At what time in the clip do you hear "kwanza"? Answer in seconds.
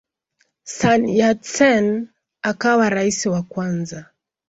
3.51-4.01